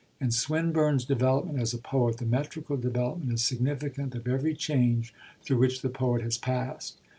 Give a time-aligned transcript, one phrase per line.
[0.19, 5.59] In Swinburne's development as a poet the metrical development is significant of every change through
[5.59, 6.97] which the poet has passed.